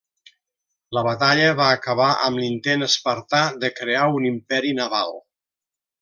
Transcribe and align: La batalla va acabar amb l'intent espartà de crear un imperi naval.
La 0.97 1.01
batalla 1.07 1.49
va 1.59 1.67
acabar 1.73 2.07
amb 2.29 2.41
l'intent 2.43 2.85
espartà 2.87 3.41
de 3.65 3.71
crear 3.81 4.07
un 4.21 4.25
imperi 4.31 4.73
naval. 4.79 5.13